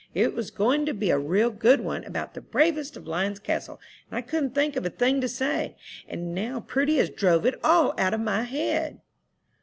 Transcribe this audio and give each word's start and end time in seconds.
It 0.15 0.33
was 0.33 0.49
going 0.49 0.87
to 0.87 0.95
be 0.95 1.11
a 1.11 1.19
real 1.19 1.51
good 1.51 1.79
one, 1.79 2.03
about 2.05 2.33
'The 2.33 2.41
Bravest 2.41 2.97
of 2.97 3.05
Lion's 3.05 3.37
Castle,' 3.37 3.79
and 4.09 4.17
I 4.17 4.23
couldn't 4.23 4.55
think 4.55 4.75
of 4.75 4.83
a 4.83 4.89
thing 4.89 5.21
to 5.21 5.27
say, 5.27 5.75
and 6.07 6.33
now 6.33 6.61
Prudy 6.61 6.97
has 6.97 7.11
drove 7.11 7.45
it 7.45 7.59
all 7.63 7.93
out 7.99 8.15
of 8.15 8.19
my 8.21 8.41
head." 8.41 9.01